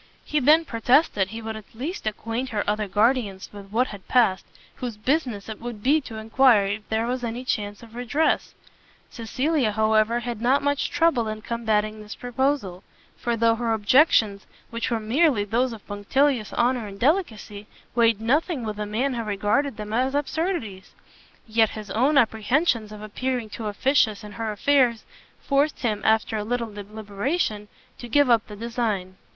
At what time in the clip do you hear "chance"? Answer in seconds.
7.45-7.83